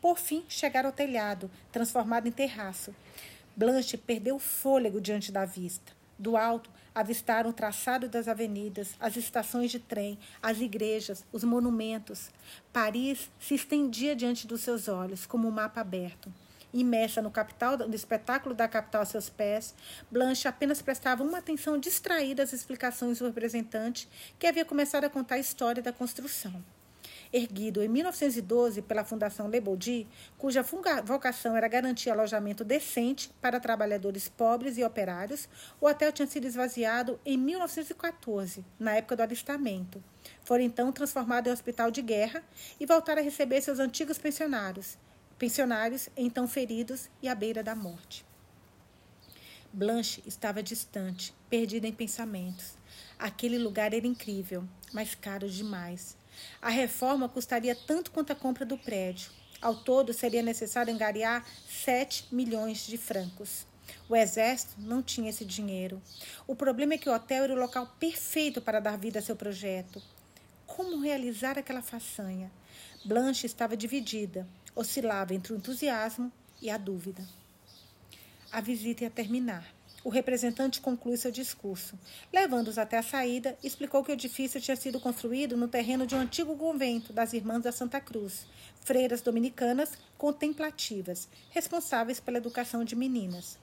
[0.00, 2.94] Por fim, chegaram ao telhado, transformado em terraço.
[3.54, 5.92] Blanche perdeu o fôlego diante da vista.
[6.18, 12.30] Do alto, avistaram o traçado das avenidas, as estações de trem, as igrejas, os monumentos.
[12.72, 16.32] Paris se estendia diante dos seus olhos, como um mapa aberto.
[16.72, 19.74] Imersa no, capital, no espetáculo da capital a seus pés,
[20.10, 24.08] Blanche apenas prestava uma atenção distraída às explicações do representante,
[24.38, 26.62] que havia começado a contar a história da construção
[27.32, 30.64] erguido em 1912 pela Fundação Lebaudy, cuja
[31.04, 35.48] vocação era garantir alojamento decente para trabalhadores pobres e operários,
[35.80, 40.02] o hotel tinha sido esvaziado em 1914, na época do alistamento.
[40.44, 42.42] Foi então transformado em hospital de guerra
[42.78, 44.98] e voltaram a receber seus antigos pensionários,
[45.38, 48.24] pensionários então feridos e à beira da morte.
[49.72, 52.74] Blanche estava distante, perdida em pensamentos.
[53.16, 56.18] Aquele lugar era incrível, mas caro demais.
[56.60, 59.30] A reforma custaria tanto quanto a compra do prédio.
[59.60, 63.66] Ao todo, seria necessário engariar 7 milhões de francos.
[64.08, 66.00] O exército não tinha esse dinheiro.
[66.46, 69.36] O problema é que o hotel era o local perfeito para dar vida a seu
[69.36, 70.02] projeto.
[70.66, 72.50] Como realizar aquela façanha?
[73.04, 77.26] Blanche estava dividida, oscilava entre o entusiasmo e a dúvida.
[78.52, 79.79] A visita ia terminar.
[80.02, 81.98] O representante conclui seu discurso.
[82.32, 86.20] Levando-os até a saída, explicou que o edifício tinha sido construído no terreno de um
[86.20, 88.46] antigo convento das Irmãs da Santa Cruz,
[88.82, 93.58] freiras dominicanas contemplativas, responsáveis pela educação de meninas.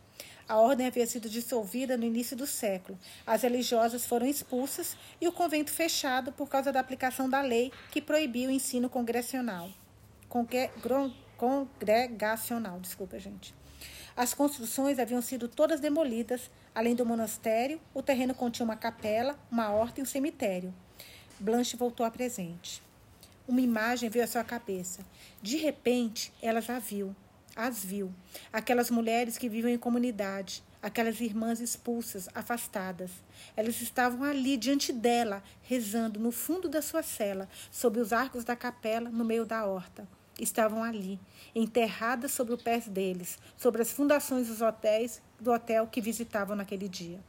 [0.47, 2.97] A ordem havia sido dissolvida no início do século.
[3.25, 8.01] As religiosas foram expulsas e o convento fechado por causa da aplicação da lei que
[8.01, 9.69] proibia o ensino congregacional.
[11.37, 13.53] Congregacional, desculpa, gente.
[14.17, 16.49] As construções haviam sido todas demolidas.
[16.73, 20.73] Além do monastério, o terreno continha uma capela, uma horta e um cemitério.
[21.39, 22.81] Blanche voltou a presente.
[23.47, 25.05] Uma imagem veio à sua cabeça.
[25.39, 27.15] De repente, ela já viu,
[27.55, 28.11] as viu.
[28.51, 33.11] Aquelas mulheres que vivem em comunidade, aquelas irmãs expulsas, afastadas.
[33.55, 38.55] Elas estavam ali diante dela, rezando no fundo da sua cela, sob os arcos da
[38.55, 41.19] capela, no meio da horta estavam ali,
[41.55, 46.87] enterradas sobre o pés deles, sobre as fundações dos hotéis do hotel que visitavam naquele
[46.87, 47.19] dia.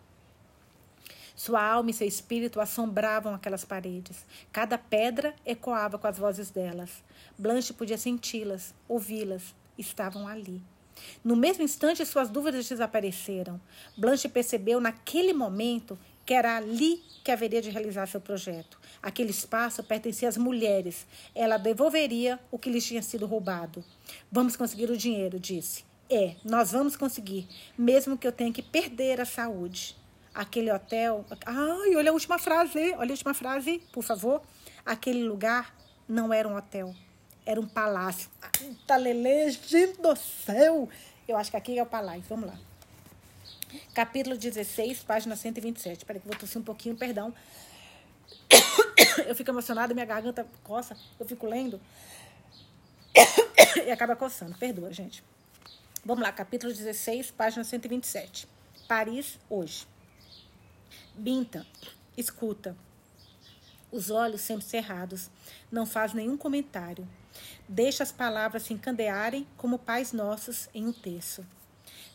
[1.38, 4.26] Sua alma e seu espírito assombravam aquelas paredes.
[4.50, 6.90] Cada pedra ecoava com as vozes delas.
[7.38, 9.54] Blanche podia senti-las, ouvi-las.
[9.78, 10.60] Estavam ali.
[11.22, 13.60] No mesmo instante, suas dúvidas desapareceram.
[13.96, 15.96] Blanche percebeu naquele momento
[16.28, 18.78] que era ali que haveria de realizar seu projeto.
[19.02, 21.06] Aquele espaço pertencia às mulheres.
[21.34, 23.82] Ela devolveria o que lhes tinha sido roubado.
[24.30, 25.86] Vamos conseguir o dinheiro, disse.
[26.10, 29.96] É, nós vamos conseguir, mesmo que eu tenha que perder a saúde.
[30.34, 31.24] aquele hotel.
[31.46, 34.42] Ai, olha a última frase, olha a última frase, por favor.
[34.84, 35.74] Aquele lugar
[36.06, 36.94] não era um hotel,
[37.46, 38.28] era um palácio.
[39.00, 40.90] Lelê, gente do céu!
[41.26, 42.58] Eu acho que aqui é o palácio, vamos lá.
[43.94, 45.98] Capítulo 16, página 127.
[45.98, 47.34] Espera que eu vou tossir um pouquinho, perdão.
[49.26, 51.80] Eu fico emocionada, minha garganta coça, eu fico lendo
[53.84, 54.56] e acaba coçando.
[54.56, 55.22] Perdoa, gente.
[56.04, 58.48] Vamos lá, capítulo 16, página 127.
[58.86, 59.86] Paris, hoje.
[61.14, 61.66] Binta,
[62.16, 62.76] escuta.
[63.90, 65.30] Os olhos sempre cerrados.
[65.70, 67.06] Não faz nenhum comentário.
[67.68, 71.44] Deixa as palavras se encandearem como pais nossos em um terço.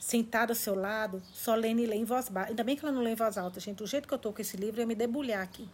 [0.03, 2.49] Sentado ao seu lado, Solene lê em voz baixa.
[2.49, 3.81] Ainda bem que ela não lê em voz alta, gente.
[3.81, 5.65] O jeito que eu tô com esse livro é me debulhar aqui.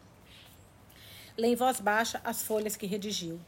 [1.36, 3.40] Lê em voz baixa as folhas que redigiu.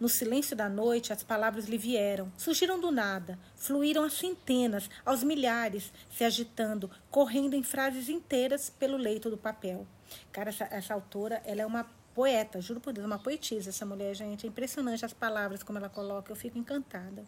[0.00, 5.22] No silêncio da noite, as palavras lhe vieram, surgiram do nada, fluíram a centenas, aos
[5.22, 9.86] milhares, se agitando, correndo em frases inteiras pelo leito do papel.
[10.32, 14.14] Cara, essa, essa autora, ela é uma poeta, juro por Deus, uma poetisa, essa mulher,
[14.14, 14.46] gente.
[14.46, 17.22] É impressionante as palavras como ela coloca, eu fico encantada.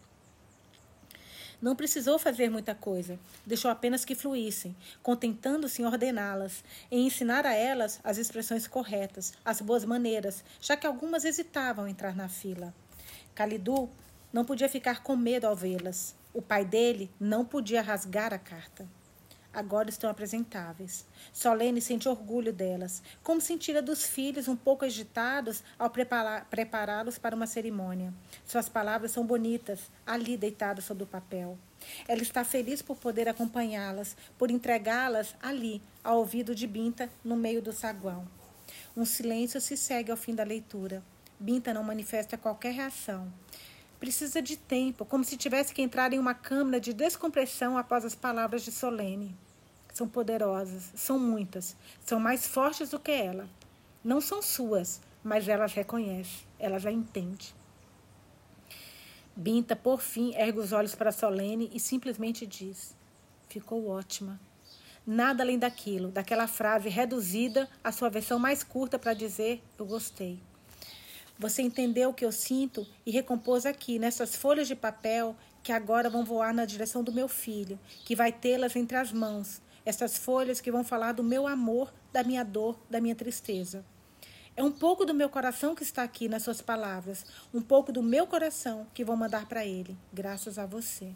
[1.61, 7.55] Não precisou fazer muita coisa, deixou apenas que fluíssem, contentando-se em ordená-las, em ensinar a
[7.55, 12.75] elas as expressões corretas, as boas maneiras, já que algumas hesitavam em entrar na fila.
[13.35, 13.89] Calidu
[14.33, 16.15] não podia ficar com medo ao vê-las.
[16.33, 18.87] O pai dele não podia rasgar a carta
[19.55, 21.07] agora estão apresentáveis.
[21.33, 27.47] Solene sente orgulho delas, como sentira dos filhos um pouco agitados ao prepará-los para uma
[27.47, 28.13] cerimônia.
[28.45, 31.57] Suas palavras são bonitas, ali deitadas sobre o papel.
[32.09, 37.63] Ela está feliz por poder acompanhá-las, por entregá-las ali, ao ouvido de Binta, no meio
[37.63, 38.27] do saguão.
[38.97, 41.03] Um silêncio se segue ao fim da leitura.
[41.39, 43.33] Binta não manifesta qualquer reação.
[44.01, 48.15] Precisa de tempo, como se tivesse que entrar em uma câmara de descompressão após as
[48.15, 49.37] palavras de Solene
[49.95, 53.49] são poderosas, são muitas, são mais fortes do que ela.
[54.03, 57.47] Não são suas, mas elas reconhecem, elas a entendem.
[59.37, 62.95] Binta, por fim, ergue os olhos para Solene e simplesmente diz:
[63.49, 64.39] Ficou ótima.
[65.07, 70.41] Nada além daquilo, daquela frase reduzida à sua versão mais curta para dizer: Eu gostei.
[71.39, 76.11] Você entendeu o que eu sinto e recompôs aqui, nessas folhas de papel que agora
[76.11, 80.61] vão voar na direção do meu filho, que vai tê-las entre as mãos, essas folhas
[80.61, 83.85] que vão falar do meu amor, da minha dor, da minha tristeza.
[84.57, 88.03] É um pouco do meu coração que está aqui nas suas palavras, um pouco do
[88.03, 91.13] meu coração que vou mandar para ele, graças a você.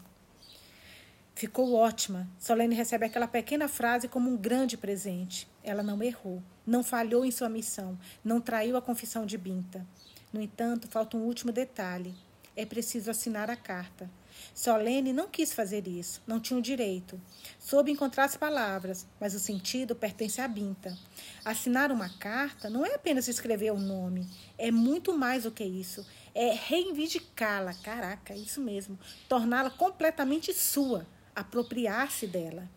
[1.33, 2.27] Ficou ótima.
[2.37, 5.47] Solene recebe aquela pequena frase como um grande presente.
[5.63, 9.87] Ela não errou, não falhou em sua missão, não traiu a confissão de Binta.
[10.33, 12.13] No entanto, falta um último detalhe.
[12.57, 14.09] É preciso assinar a carta.
[14.53, 17.19] Solene não quis fazer isso, não tinha o direito.
[17.59, 20.97] Soube encontrar as palavras, mas o sentido pertence a Binta.
[21.43, 26.05] Assinar uma carta não é apenas escrever o nome, é muito mais do que isso.
[26.33, 28.99] É reivindicá-la, caraca, isso mesmo.
[29.27, 32.69] Torná-la completamente sua, apropriar-se dela.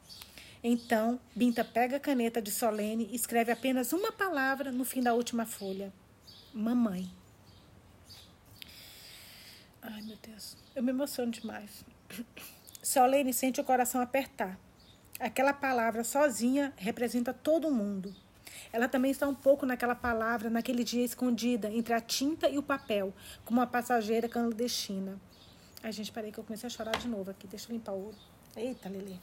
[0.65, 5.13] Então, Binta pega a caneta de Solene e escreve apenas uma palavra no fim da
[5.13, 5.93] última folha:
[6.55, 7.11] Mamãe.
[9.83, 10.62] Ai, meu Deus.
[10.75, 11.85] Eu me emociono demais.
[12.83, 14.59] Solene sente o coração apertar.
[15.21, 18.15] Aquela palavra sozinha representa todo mundo.
[18.73, 22.63] Ela também está um pouco naquela palavra, naquele dia escondida entre a tinta e o
[22.63, 23.13] papel,
[23.45, 25.21] como uma passageira clandestina.
[25.83, 27.47] Ai, gente, peraí que eu comecei a chorar de novo aqui.
[27.47, 28.15] Deixa eu limpar o.
[28.57, 29.21] Eita, Lili.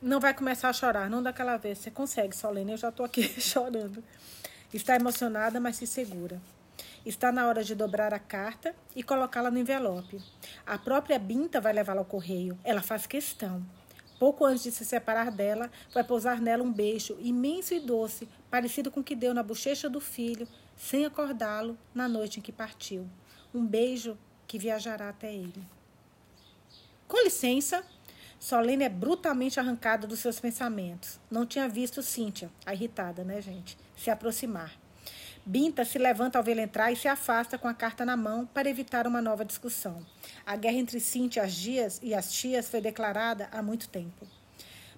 [0.00, 1.78] Não vai começar a chorar, não daquela vez.
[1.78, 2.72] Você consegue, Solene.
[2.72, 4.04] Eu já estou aqui chorando.
[4.72, 6.40] Está emocionada, mas se segura.
[7.04, 10.22] Está na hora de dobrar a carta e colocá-la no envelope.
[10.66, 12.58] A própria Binta vai levá-la ao correio.
[12.64, 13.62] Ela faz questão.
[14.18, 18.90] Pouco antes de se separar dela, vai pousar nela um beijo imenso e doce, parecido
[18.90, 23.06] com o que deu na bochecha do filho, sem acordá-lo, na noite em que partiu.
[23.52, 25.62] Um beijo que viajará até ele.
[27.06, 27.84] Com licença,
[28.40, 31.20] Solene é brutalmente arrancada dos seus pensamentos.
[31.30, 34.83] Não tinha visto Cíntia, a irritada, né, gente, se aproximar.
[35.46, 38.70] Binta se levanta ao vê-lo entrar e se afasta com a carta na mão para
[38.70, 40.04] evitar uma nova discussão.
[40.46, 44.26] A guerra entre Cintia as dias e as tias foi declarada há muito tempo.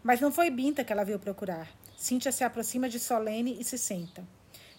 [0.04, 1.68] Mas não foi Binta que ela veio procurar.
[1.96, 4.22] Cíntia se aproxima de Solene e se senta.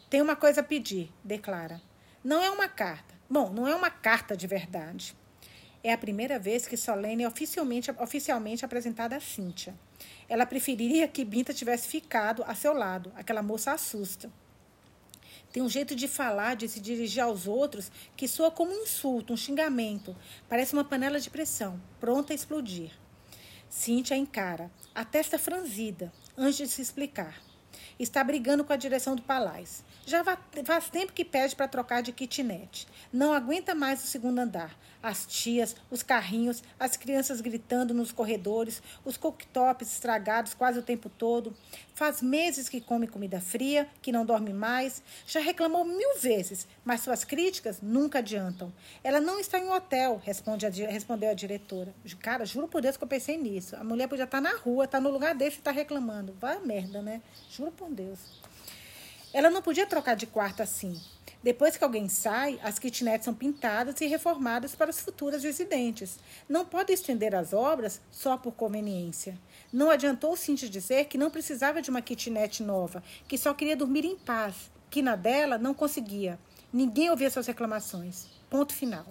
[0.09, 1.82] Tem uma coisa a pedir, declara.
[2.24, 3.13] Não é uma carta.
[3.30, 5.13] Bom, não é uma carta de verdade.
[5.84, 9.76] É a primeira vez que Solene é oficialmente, oficialmente apresentada a Cíntia.
[10.30, 13.11] Ela preferiria que Binta tivesse ficado a seu lado.
[13.18, 14.32] Aquela moça assusta.
[15.57, 19.33] Tem um jeito de falar, de se dirigir aos outros, que soa como um insulto,
[19.33, 20.15] um xingamento.
[20.47, 22.91] Parece uma panela de pressão, pronta a explodir.
[23.67, 27.41] Cíntia encara, a testa franzida, antes de se explicar.
[27.97, 29.83] Está brigando com a direção do Palais.
[30.05, 30.23] Já
[30.63, 32.87] faz tempo que pede para trocar de kitnet.
[33.11, 34.77] Não aguenta mais o segundo andar.
[35.07, 41.07] As tias, os carrinhos, as crianças gritando nos corredores, os cooktops estragados quase o tempo
[41.07, 41.55] todo.
[41.95, 45.01] Faz meses que come comida fria, que não dorme mais.
[45.25, 48.69] Já reclamou mil vezes, mas suas críticas nunca adiantam.
[49.01, 51.95] Ela não está em um hotel, responde a, respondeu a diretora.
[52.19, 53.77] Cara, juro por Deus que eu pensei nisso.
[53.77, 56.35] A mulher podia estar na rua, estar no lugar desse e estar reclamando.
[56.37, 57.21] Vai merda, né?
[57.49, 58.19] Juro por Deus.
[59.31, 60.99] Ela não podia trocar de quarto assim.
[61.47, 66.19] Depois que alguém sai, as kitnets são pintadas e reformadas para os futuros residentes.
[66.49, 69.39] Não pode estender as obras só por conveniência.
[69.71, 74.03] Não adiantou Cintia dizer que não precisava de uma kitnet nova, que só queria dormir
[74.03, 76.37] em paz, que na dela não conseguia.
[76.73, 78.25] Ninguém ouvia suas reclamações.
[78.49, 79.05] Ponto final.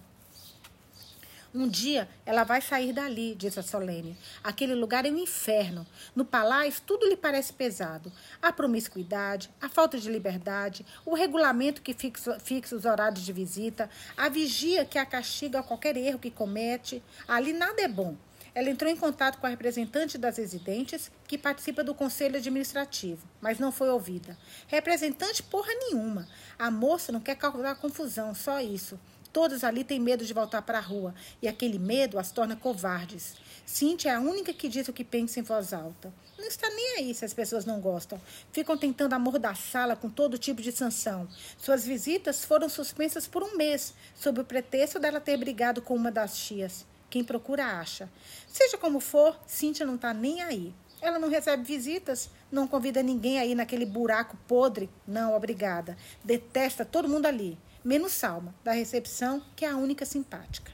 [1.56, 4.14] Um dia ela vai sair dali, diz a Solene.
[4.44, 5.86] Aquele lugar é um inferno.
[6.14, 8.12] No palácio, tudo lhe parece pesado.
[8.42, 13.88] A promiscuidade, a falta de liberdade, o regulamento que fixa, fixa os horários de visita,
[14.14, 17.02] a vigia que a castiga a qualquer erro que comete.
[17.26, 18.14] Ali nada é bom.
[18.54, 23.58] Ela entrou em contato com a representante das residentes, que participa do conselho administrativo, mas
[23.58, 24.36] não foi ouvida.
[24.66, 26.28] Representante porra nenhuma.
[26.58, 28.98] A moça não quer causar confusão, só isso.
[29.36, 33.34] Todas ali têm medo de voltar para a rua, e aquele medo as torna covardes.
[33.66, 36.10] Cíntia é a única que diz o que pensa em voz alta.
[36.38, 38.18] Não está nem aí se as pessoas não gostam.
[38.50, 41.28] Ficam tentando amordaçá-la com todo tipo de sanção.
[41.58, 46.10] Suas visitas foram suspensas por um mês, sob o pretexto dela ter brigado com uma
[46.10, 46.86] das tias.
[47.10, 48.08] Quem procura acha.
[48.48, 50.74] Seja como for, Cíntia não está nem aí.
[51.02, 54.88] Ela não recebe visitas, não convida ninguém aí naquele buraco podre.
[55.06, 55.94] Não, obrigada.
[56.24, 60.72] Detesta todo mundo ali menos Salma, da recepção, que é a única simpática.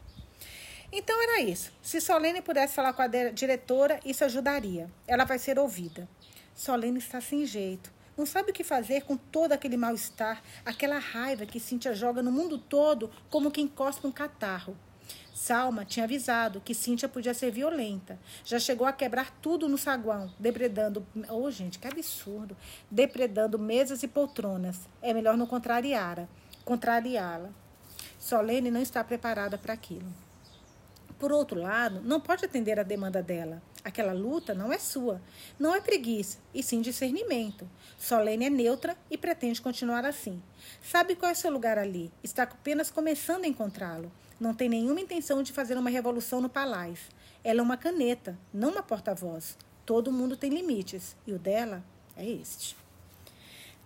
[0.90, 1.70] Então era isso.
[1.82, 4.90] Se Solene pudesse falar com a diretora, isso ajudaria.
[5.06, 6.08] Ela vai ser ouvida.
[6.54, 7.92] Solene está sem jeito.
[8.16, 12.32] Não sabe o que fazer com todo aquele mal-estar, aquela raiva que Cíntia joga no
[12.32, 14.74] mundo todo como quem encosta um catarro.
[15.34, 18.18] Salma tinha avisado que Cíntia podia ser violenta.
[18.42, 21.06] Já chegou a quebrar tudo no saguão, depredando.
[21.28, 22.56] Oh, gente, que absurdo!
[22.90, 24.80] Depredando mesas e poltronas.
[25.02, 26.26] É melhor não contrariá-la
[26.64, 27.50] contrariá-la.
[28.18, 30.06] Solene não está preparada para aquilo.
[31.18, 33.62] Por outro lado, não pode atender a demanda dela.
[33.84, 35.20] Aquela luta não é sua.
[35.58, 37.68] Não é preguiça, e sim discernimento.
[37.98, 40.42] Solene é neutra e pretende continuar assim.
[40.82, 42.12] Sabe qual é seu lugar ali.
[42.22, 44.10] Está apenas começando a encontrá-lo.
[44.38, 47.06] Não tem nenhuma intenção de fazer uma revolução no palácio.
[47.44, 49.56] Ela é uma caneta, não uma porta-voz.
[49.86, 51.84] Todo mundo tem limites, e o dela
[52.16, 52.81] é este.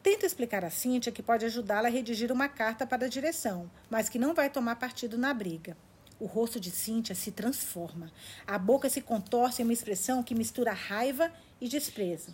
[0.06, 4.08] Tenta explicar a Cíntia que pode ajudá-la a redigir uma carta para a direção, mas
[4.08, 5.76] que não vai tomar partido na briga.
[6.20, 8.12] O rosto de Cíntia se transforma.
[8.46, 12.32] A boca se contorce em uma expressão que mistura raiva e desprezo.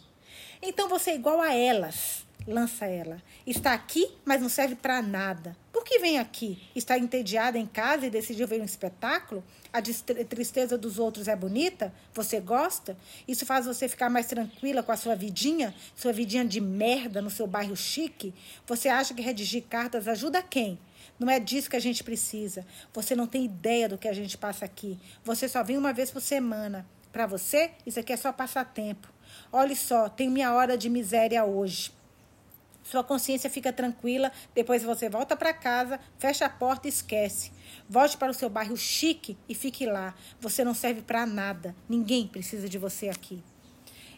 [0.60, 3.22] Então você é igual a elas, lança ela.
[3.46, 5.56] Está aqui, mas não serve para nada.
[5.82, 6.62] Por que vem aqui?
[6.76, 9.42] Está entediada em casa e decidiu ver um espetáculo?
[9.72, 11.92] A tristeza dos outros é bonita?
[12.14, 12.96] Você gosta?
[13.26, 15.74] Isso faz você ficar mais tranquila com a sua vidinha?
[15.96, 18.32] Sua vidinha de merda no seu bairro chique?
[18.64, 20.78] Você acha que redigir cartas ajuda quem?
[21.18, 22.64] Não é disso que a gente precisa.
[22.94, 24.96] Você não tem ideia do que a gente passa aqui.
[25.24, 26.86] Você só vem uma vez por semana.
[27.12, 29.08] Para você, isso aqui é só passatempo.
[29.50, 31.90] Olhe só, tem minha hora de miséria hoje.
[32.82, 37.52] Sua consciência fica tranquila, depois você volta para casa, fecha a porta e esquece.
[37.88, 40.14] Volte para o seu bairro chique e fique lá.
[40.40, 41.74] Você não serve para nada.
[41.88, 43.42] Ninguém precisa de você aqui.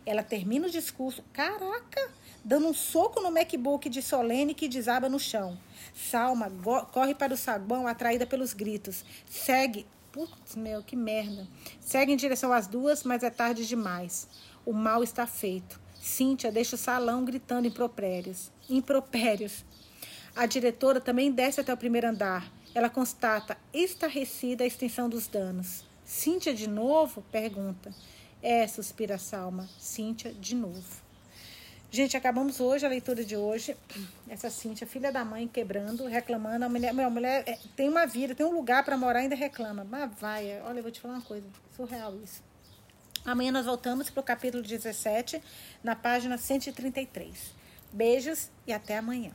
[0.07, 2.11] Ela termina o discurso, caraca,
[2.45, 5.59] dando um soco no MacBook de Solene que desaba no chão.
[5.95, 6.51] Salma
[6.93, 9.05] corre para o saguão atraída pelos gritos.
[9.27, 9.87] Segue.
[10.13, 11.49] Putz, meu, que merda.
[11.81, 14.29] Segue em direção às duas, mas é tarde demais.
[14.65, 15.81] O mal está feito.
[16.05, 18.53] Cíntia deixa o salão gritando impropérios.
[18.69, 19.65] Impropérios.
[20.37, 22.53] A diretora também desce até o primeiro andar.
[22.75, 25.83] Ela constata, estarrecida, a extensão dos danos.
[26.05, 27.23] Cíntia de novo?
[27.33, 27.91] Pergunta.
[28.43, 29.67] É, suspira Salma.
[29.79, 31.03] Cíntia de novo.
[31.91, 33.75] Gente, acabamos hoje a leitura de hoje.
[34.29, 36.67] Essa Cíntia, filha da mãe, quebrando, reclamando.
[36.67, 39.87] A mulher, a mulher é, tem uma vida, tem um lugar para morar, ainda reclama.
[39.89, 41.47] Mas vai, olha, eu vou te falar uma coisa.
[41.75, 42.43] Surreal isso.
[43.25, 45.43] Amanhã nós voltamos para o capítulo 17,
[45.83, 47.55] na página 133.
[47.91, 49.33] Beijos e até amanhã.